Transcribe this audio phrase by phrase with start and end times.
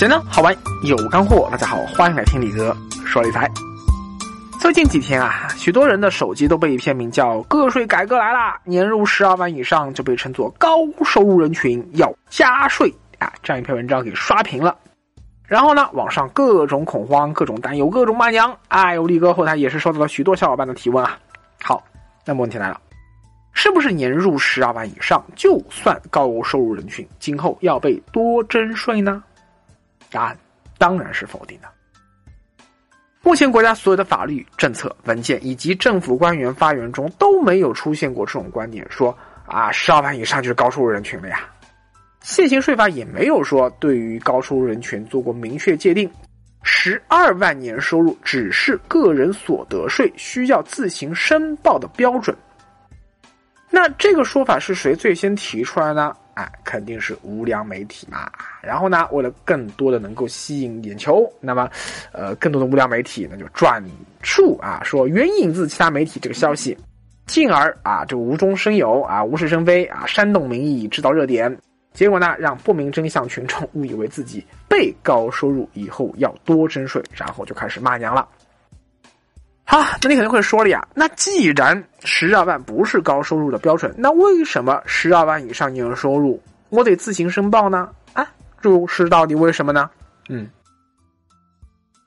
[0.00, 2.74] 简单好玩有干货，大家好，欢迎来听李哥
[3.04, 3.46] 说理财。
[4.58, 12.88] 最近几天啊，许多人的手机都被一篇名叫《个税改革来啦，年入十二万以上就被称作高收入人群，要加税》
[13.22, 14.74] 啊这样一篇文章给刷屏了。
[15.44, 18.56] 然后呢，网上各种恐慌，各种担忧，各种骂娘。
[18.68, 21.18] 哎呦，力哥后台也是收到了许多小伙伴的提问啊。
[21.62, 21.84] 好，
[22.24, 22.80] 那么问题来了，
[23.52, 29.22] 是不是年入十二万以上就算高收入人群，今后要被多征税呢？
[30.10, 30.36] 答案
[30.78, 31.68] 当然是否定的。
[33.22, 41.40] 目前国家所有的法律、政策、文件以及政府官员发言中都没有出现过这种观点，说啊十二万以上就是高收入人群了呀。
[42.22, 46.10] 现行税法也没有说对于高收入人群做过明确界定，
[46.62, 52.36] 十二万年收入只是个人所得税需要自行申报的标准。
[53.70, 56.14] 那这个说法是谁最先提出来呢？
[56.34, 58.30] 哎，肯定是无良媒体嘛。
[58.62, 61.68] 然后呢，为了更多的能够吸引眼球，那么，
[62.12, 63.82] 呃，更多的无良媒体那就转
[64.22, 66.76] 述啊，说援引自其他媒体这个消息，
[67.26, 71.54] 进而啊，就无中生有啊，无事生非啊，煽动民意，制造热点，
[71.92, 78.26] 结果呢，让不明真相群众误以为自己被高收入以后要多征税，然后就开始骂娘了。
[79.70, 87.88] 好，那你肯定会说了呀，那既然十二万不是高收入的标准，那为什么十二万以上年收入我得自行申报呢？
[88.12, 88.28] 啊，
[88.60, 89.88] 这是到底为什么呢？
[90.28, 90.50] 嗯，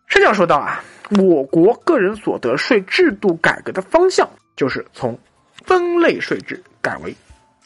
[0.09, 5.17] 这就说到啊，我国个人所得税制度改革的方向就是从
[5.65, 7.15] 分类税制改为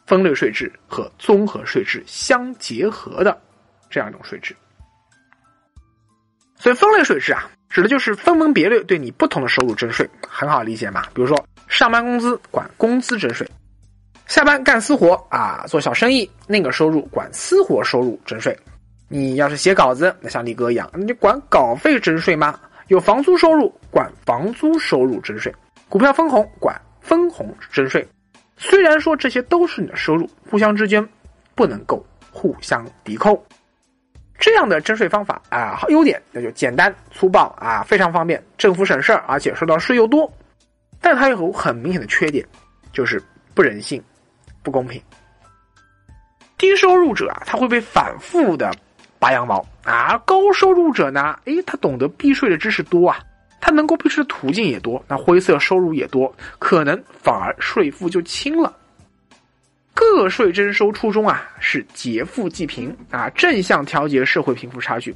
[0.05, 3.35] 分类税制和综合税制相结合的
[3.89, 4.55] 这样一种税制。
[6.67, 7.49] 所以分类税制啊。
[7.69, 11.03] 指的就是分门别类对你不同的收入征税，很好理解嘛。
[11.13, 13.49] 比如说，上班工资管工资征税，
[14.25, 18.57] 下班干私活啊，做小生意那个收入管私活收入征税。
[19.07, 22.59] 你要是写稿子，那像力哥一样，你管稿费征税吗？
[22.87, 25.53] 有房租收入管房租收入征税，
[25.87, 28.05] 股票分红管分红征税。
[28.57, 31.07] 虽然说这些都是你的收入，互相之间
[31.55, 33.41] 不能够互相抵扣。
[34.39, 40.31] 这样的征税方法啊，优点那就简单粗暴啊，非常方便，政府省事儿，而且收到税又多。
[41.01, 42.45] 但它有很明显的缺点，
[42.91, 43.21] 就是
[43.53, 44.01] 不人性、
[44.63, 45.01] 不公平。
[46.57, 48.71] 低收入者啊，他会被反复的
[49.19, 53.19] 拔羊毛啊；高收入者呢，诶，他懂得避税的知识多啊，
[53.61, 58.75] 他能够避税的途径也多，那灰色收入也多，可能反而税负就轻了。
[59.97, 65.13] 个税征收初衷啊是劫富济贫啊，正向调节社会贫富差距。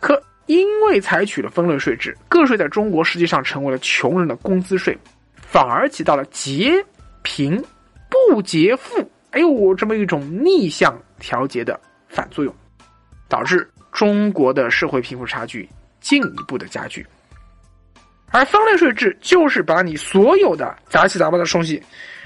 [0.00, 4.98] 可因为采取了分类税制，个税在中国实际上成为了穷人的工资税，
[5.36, 6.84] 反而起到了劫
[7.22, 7.62] 贫
[8.08, 11.78] 不劫富，哎呦这么一种逆向调节的
[12.08, 12.52] 反作用，
[13.28, 15.68] 导致中国的社会贫富差距
[16.00, 17.06] 进一步的加剧。
[18.32, 21.80] 而分类税制就是把你所有的杂七杂八的东西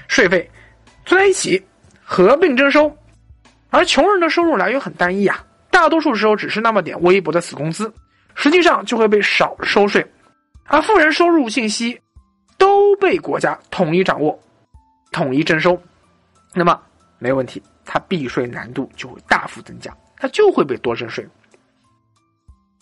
[0.07, 0.49] 税费
[1.05, 1.63] 凑在一起。
[2.07, 2.95] 合并征收，
[3.71, 7.91] 而穷人的收入来源很单一啊，大多数时候只是那么点微薄的死工资，
[8.35, 10.05] 实际上就会被少收税，
[10.65, 11.99] 而富人收入信息
[12.59, 14.39] 都被国家统一掌握、
[15.11, 15.81] 统一征收，
[16.53, 16.79] 那么
[17.17, 21.27] 没问题，他避税难度就会大幅增加，他就会被多征税。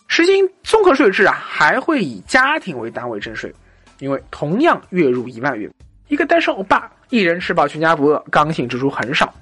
[0.06, 3.52] 实行综合税制啊，还会以家庭为单位征税，
[4.00, 5.72] 因为同样月入一万元，
[6.08, 6.92] 一个单身欧巴。
[7.14, 9.32] 一人吃饱全家不饿，刚性支出很少。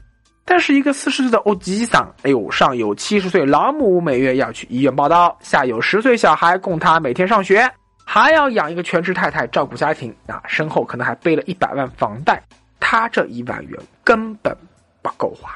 [0.45, 7.67] 但是一个四十岁的欧吉桑，哎呦，上有七十岁老母每月要去医院报道，下有十岁小孩供他每天上学，
[8.05, 12.43] 还要养一个全职太太照顾家庭啊，身后可能还背了一百万房贷，
[12.79, 14.55] 他这一万元根本
[15.01, 15.51] 不够花。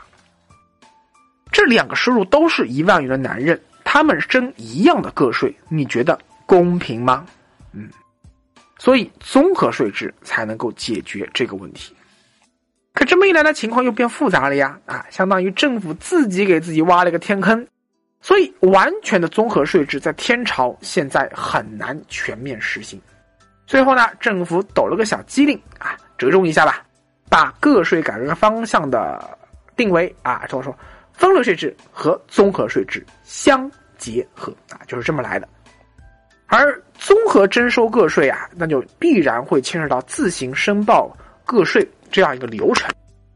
[1.53, 7.27] 这两个收入都是一万元的男人，他们征一样的个税，你觉得公平吗？
[7.73, 7.91] 嗯。
[8.79, 11.95] 所以，综合税制才能够解决这个问题。
[12.97, 14.75] 可这么一来呢，情况又变复杂了呀！
[14.87, 17.65] 啊，相当于政府自己给自己挖了个天坑。
[18.23, 22.99] 所以，完全的综合税制在天朝现在很难全面实行。
[23.67, 26.83] 最后呢，政府抖了个小机灵啊，折中一下吧，
[27.29, 29.39] 把个税改革方向的
[29.77, 30.75] 定为啊，说说
[31.13, 35.47] 分类税制和综合税制相结合啊，就是这么来的。
[36.47, 41.15] 而综合征收个税啊，那就必然会牵涉到自行申报
[41.45, 42.91] 个税这样一个流程。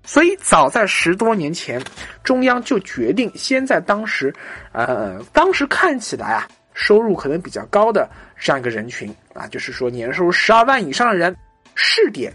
[0.05, 1.79] 所以，早在十多年前，
[2.25, 4.35] 中央就决定先在当时，
[4.73, 11.37] 呃，当时看起来啊，收入可能比较高的这样一个人群啊，就是说年收入十二万以上的人，
[11.75, 12.33] 试点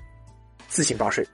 [0.68, 1.28] 自行报税。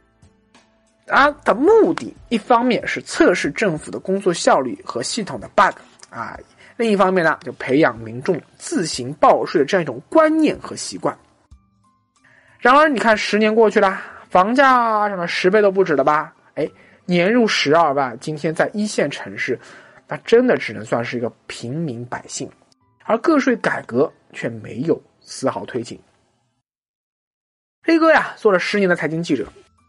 [1.08, 5.78] 啊，的目的一方面是测试政府的工作效率和系统的 bug
[6.10, 6.40] 啊。
[6.78, 11.16] 另一方面呢，就培养民众自行报税的这样一种观念和习惯。
[12.58, 16.34] 然而，你看十年过去了，房价什么十倍都不止了吧？
[16.56, 16.66] 哎，
[17.06, 19.60] 年入十二万，今天在一线城市，
[20.08, 22.50] 那真的只能算是一个平民百姓，
[23.04, 26.00] 而个税改革却没有丝毫推进。
[27.84, 29.46] 黑哥呀，做了十年的财经记者。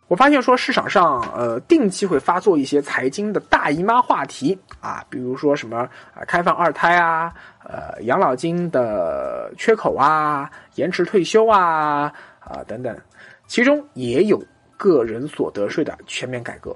[0.08, 12.94] 我发现说市场上呃定期会发作一些财经的大姨妈话题啊，比如说什么啊开放二胎啊，呃养老金的缺口啊，延迟退休啊啊等等，
[13.52, 14.42] 其中也有
[14.78, 16.74] 个人所得税的全面改革。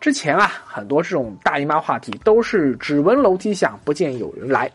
[0.00, 4.72] 之前啊很多这种大姨妈话题都是只闻楼梯响，不见有人来，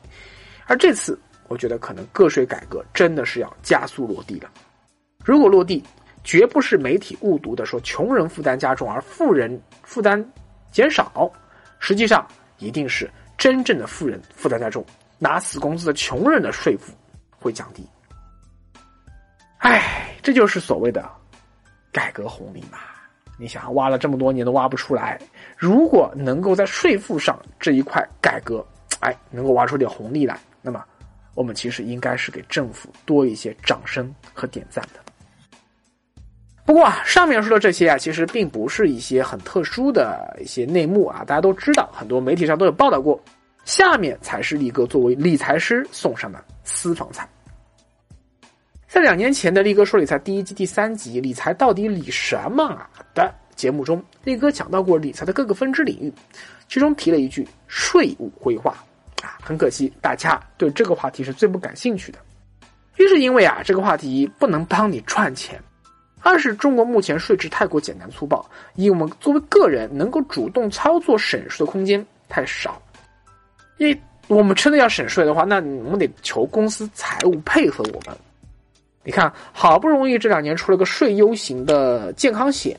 [0.67, 4.51] 而这次我觉得可能个税改革真的是要加速落地了。
[5.25, 5.83] 如果落地，
[6.23, 10.23] 绝不是媒体误读的说穷人负担加重而富人负担
[10.69, 11.27] 减少，
[11.79, 12.23] 实际上
[12.59, 14.85] 一定是真正的富人负担加重，
[15.17, 16.93] 拿死工资的穷人的税负
[17.39, 17.83] 会降低。
[19.57, 21.09] 唉，这就是所谓的
[21.89, 22.79] 改革红利嘛！
[23.37, 25.17] 你想挖了这么多年都挖不出来，
[25.55, 28.61] 如果能够在税负上这一块改革，
[28.99, 30.83] 哎，能够挖出点红利来，那么
[31.33, 34.99] 我们其实应该是给政府多一些掌声和点赞的。
[36.65, 43.17] 不过啊，上面说的这些啊，其实并不是一些很特殊的一些内幕啊，大家都知道，很多媒体上都有报道过。
[43.63, 47.25] 下面才是力哥作为理财师送上的私房菜。
[48.87, 56.11] 在两年前的力哥说理财第一季第三集《理财到底理什么啊》的节目中，力哥讲到过理财的各个分支领域，
[56.69, 58.71] 其中提了一句税务规划
[59.21, 62.19] 啊，很可惜大家对这个话题是最不感兴趣的，
[62.97, 65.61] 一是因为啊，这个话题不能帮你赚钱。
[66.21, 72.81] 二是中国目前税制太过简单粗暴，以我们作为个人能够主动操作省税的空间太少。
[73.77, 78.17] 因为我们真的要省税的话，那我们得求公司财务配合我们。
[79.07, 82.77] 你看，好不容易这两年出了个税优型的健康险，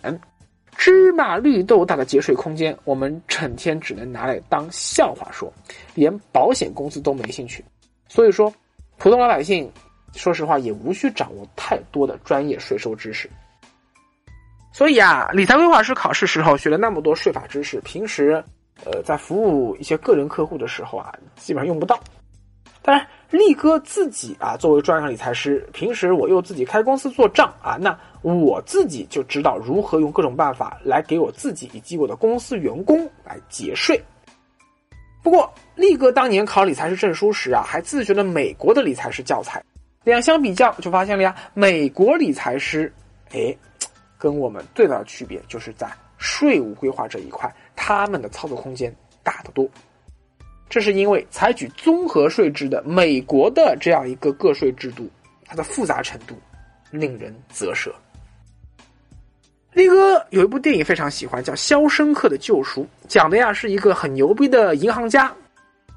[0.77, 5.51] 芝麻绿豆大的节税空间，我们整天只能拿来当笑话说，
[5.95, 7.65] 连保险公司都没兴趣。
[8.09, 8.53] 所以说，
[8.99, 9.73] 普通老百姓。
[10.15, 13.29] 说实话，也无需掌握太多的专业税收知识。
[14.73, 18.43] 所以啊，理财规划师考试时候学了那么多税法知识，平时
[18.85, 21.99] 呃在服务一些个人客户的时候啊，基本上用不到。
[22.83, 34.03] 当然，力哥自己啊，作为专业理财师，平时我又自己开公司做账啊，那我自己就知道如何用各种办法来给我自己以及我的公司员工来节税。
[35.23, 39.63] 不过，力哥当年考理财师证书时啊，还自学了美国的理财师教材。
[40.05, 42.91] 两相比较，就发现了呀，美国理财师，
[43.33, 43.55] 哎，
[44.17, 45.87] 跟我们最大的区别就是在
[46.17, 49.69] 税务规划这一块，他们的操作空间大得多。
[50.69, 55.09] 这是因为采取综合税制的美国的这样一个个税制度，
[55.45, 56.39] 它的复杂程度
[56.91, 57.95] 令人啧舌。
[59.73, 65.33] 力哥有一部电影非常喜欢，叫《肖申克的救赎》，讲的呀是一个很牛逼的银行家，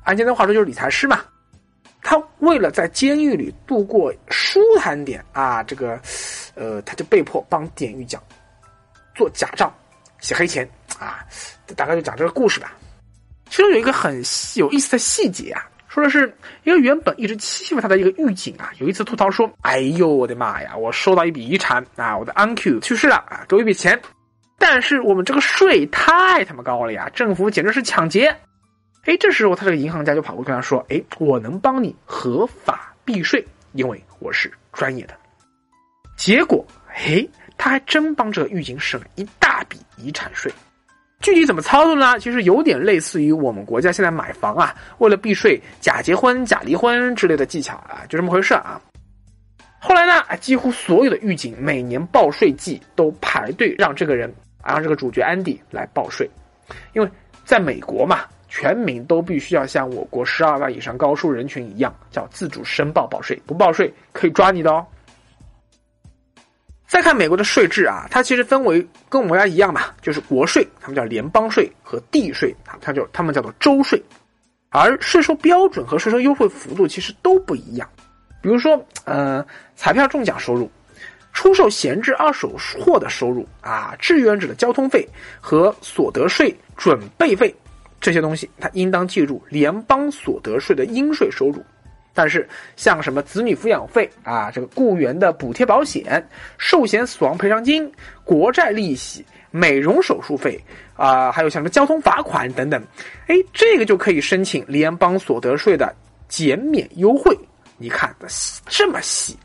[0.04, 1.22] 按今天话说就是理财师嘛。
[2.04, 6.00] 他为了在监狱里度过舒坦点啊，这个，
[6.56, 8.22] 呃，他就被迫帮典狱长
[9.16, 9.74] 做假账、
[10.20, 10.68] 写黑钱
[11.00, 11.26] 啊，
[11.76, 12.76] 大概就讲这个故事吧。
[13.52, 14.24] 其中有一个很
[14.56, 24.02] 有意思的细节啊，说的是一个原本一直欺负他的一个狱警啊，有一次吐槽说：“哎呦，我的妈呀，我收到一笔遗产啊，我的 uncle 去世了啊，给我一笔钱，
[24.58, 28.34] 但是我们这个税太他妈高了呀，政府简直是抢劫。”
[29.04, 35.14] 哎，这时候他这个银行家就跑过跟他说：“哎，我能帮你合法避税，因为我是专业的。”
[36.16, 37.28] 结果，哎，
[37.58, 40.50] 他还真帮这个狱警省了一大笔遗产税。
[41.22, 42.20] 具体怎么操作呢？
[42.20, 48.82] 其实有点类似于我们国家现在买房啊，为了避税，假结婚、假离婚之类的技巧啊，就这么回事啊。
[49.80, 54.34] 后来呢，几乎所有的狱警每年报税季都排队让这个人，
[54.66, 56.30] 让这个主角安迪来报税，
[56.94, 57.10] 因为
[57.46, 58.22] 在美国嘛。
[58.54, 64.86] 全民都必须要像我国十二万以上高收入人群一样，叫自主申报报税，不报税可以抓你的哦。
[66.92, 74.04] 再看美国的税制啊，它其实分为跟我们国家一样吧，就是国税，他们叫联邦税和地税啊，它就他们叫做州税，
[74.72, 77.88] 而税收标准和税收优惠幅度其实都不一样。
[78.42, 80.70] 比如说，呃，彩票中奖收入、
[81.32, 85.08] 出售闲置二手货的收入啊、志愿者的交通费
[85.40, 87.56] 和所得税准备费。
[88.02, 91.64] 这些东西，它应当计入联邦所得税的应税收入。
[92.14, 96.28] 但是像什么子女抚养费啊，这个雇员的补贴保险、
[96.58, 97.92] 寿险死亡赔偿金、
[98.24, 100.62] 国债利息、美容手术费
[100.96, 102.84] 啊，还有像什么交通罚款等等，
[103.28, 105.96] 哎，这个就可以申请联邦所得税的
[106.28, 107.38] 减免优惠。
[107.78, 108.28] 你看的
[108.68, 109.36] 这么细，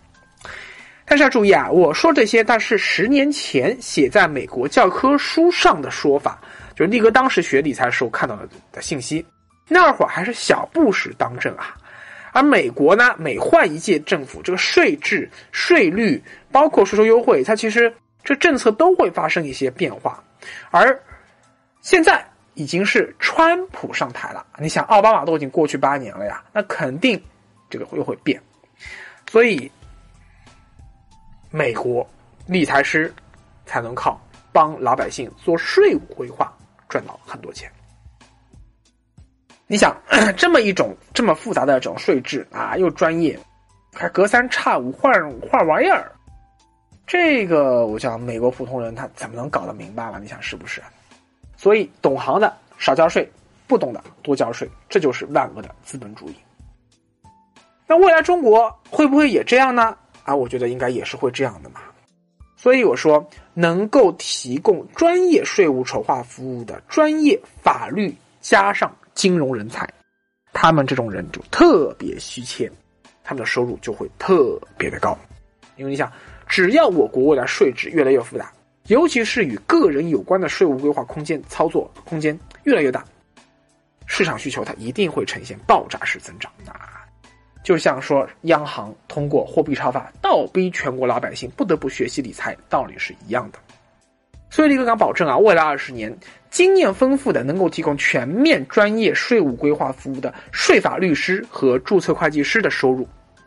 [1.07, 6.39] 但是要注意啊，我说这些，但是十年前写在美国教科书上的说法，
[6.75, 9.25] 就是力哥当时学理财的时候看到的的信息，
[9.69, 11.75] 那会儿还是小布什当政啊。
[12.37, 17.91] 而美国呢，每换一届政府，这个税制、税率，包括税收优惠，它其实
[18.23, 20.23] 这政策都会发生一些变化。
[20.71, 21.03] 而
[21.81, 27.19] 现在已经是川普上台了，你想奥巴马都已经过去八年了呀，那肯定
[27.71, 28.39] 这个又会变。
[29.31, 29.73] 所以，
[31.51, 32.07] 美国
[32.47, 33.11] 理财师
[33.65, 34.21] 才能靠
[34.53, 36.55] 帮老百姓做税务规划
[36.87, 37.73] 赚到很多钱。
[39.69, 39.97] 你想
[40.37, 43.37] 这么一种这么复杂的这种税制啊，又专业，
[43.93, 46.13] 还隔三差五换换玩意儿，
[47.05, 50.21] 这个我想美国普通人他怎么能搞得明白了？
[50.21, 50.81] 你想是不是？
[51.57, 53.29] 所以懂行的少交税，
[53.67, 56.37] 不懂的多交税，这就是万恶的资本主义。
[57.89, 59.97] 那未来中国会不会也这样呢？
[60.23, 61.81] 啊，我觉得应该也是会这样的嘛。
[62.57, 68.95] 所以我说，能够提供专业税务筹划服务的专业法律加上。
[69.17, 69.89] 金融人才，
[70.53, 72.71] 他们这种人就特别稀缺，
[73.25, 75.19] 他们的收入就会特别的高。
[75.77, 76.13] 因为你想，
[76.47, 78.53] 只要我国未来税制越来越复杂，
[78.89, 83.03] 尤其是与个人有关的税务规划空间、操作空间越来越大，
[84.07, 86.53] 市场需求它一定会呈现爆炸式增长。
[86.67, 87.03] 啊，
[87.65, 93.59] 就像说央行通过货币超发倒逼全国老百姓不得不学习理财，道理是一样的。
[94.49, 96.17] 所以，李克强保证啊，未来二十年，
[96.51, 103.07] 经验丰富的、能够提供全面专业税务规划服务的税法律师和注册会计师的收入，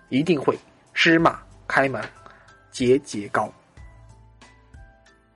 [0.09, 0.57] 一定会
[0.93, 2.01] 芝麻开门，
[2.69, 3.51] 节节高。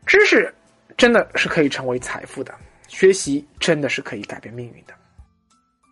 [0.05, 0.53] 知识
[0.97, 2.53] 真的是可以成为财富的，
[2.87, 4.93] 学习真的是可以改变命运的。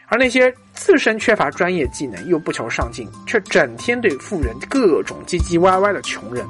[0.07, 6.45] 而那些自身缺乏专业技能又不求上进，却整天对富人各种唧唧歪歪的穷人，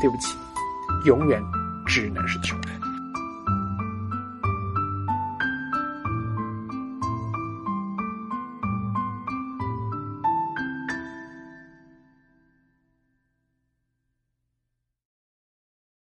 [0.00, 0.36] 对不起，
[1.04, 1.42] 永远。
[1.92, 2.81] 只能是穷人。